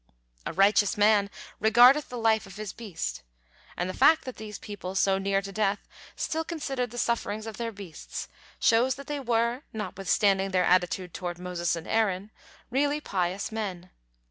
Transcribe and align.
"A 0.47 0.51
righteous 0.53 0.97
man 0.97 1.29
regardeth 1.59 2.09
the 2.09 2.17
life 2.17 2.47
of 2.47 2.55
his 2.55 2.73
beast," 2.73 3.21
and 3.77 3.87
the 3.87 3.93
fact 3.93 4.25
that 4.25 4.37
these 4.37 4.57
people, 4.57 4.95
so 4.95 5.19
near 5.19 5.43
to 5.43 5.51
death, 5.51 5.87
still 6.15 6.43
considered 6.43 6.89
the 6.89 6.97
sufferings 6.97 7.45
of 7.45 7.57
their 7.57 7.71
beasts 7.71 8.27
shows 8.59 8.95
that 8.95 9.05
they 9.05 9.19
were, 9.19 9.61
notwithstanding 9.73 10.49
their 10.49 10.65
attitude 10.65 11.13
toward 11.13 11.37
Moses 11.37 11.75
and 11.75 11.87
Aaron, 11.87 12.31
really 12.71 12.99
pious 12.99 13.51
men. 13.51 13.91